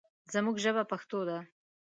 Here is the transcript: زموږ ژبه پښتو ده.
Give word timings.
زموږ 0.33 0.55
ژبه 0.63 0.83
پښتو 0.91 1.19
ده. 1.29 1.37